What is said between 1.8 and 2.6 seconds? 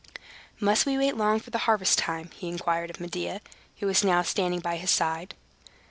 time?" he